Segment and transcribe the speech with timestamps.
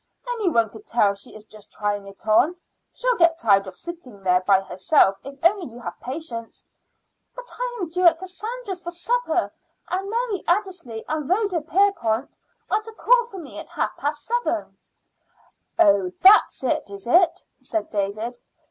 [0.27, 2.55] "Any one could tell she is just trying it on.
[2.91, 6.65] She'll get tired of sitting there by herself if only you have patience."
[7.35, 9.53] "But I am due at Cassandra's for supper"
[9.91, 12.39] and Mary Addersley and Rhoda Pierpont
[12.71, 14.75] are to call for me at half past seven."
[15.77, 18.39] "Oh, that's it, is it?" said David.